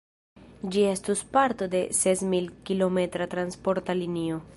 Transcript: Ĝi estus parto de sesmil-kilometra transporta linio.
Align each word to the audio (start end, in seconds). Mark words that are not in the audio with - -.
Ĝi 0.75 0.85
estus 0.91 1.21
parto 1.35 1.67
de 1.75 1.81
sesmil-kilometra 1.97 3.29
transporta 3.35 3.97
linio. 4.05 4.41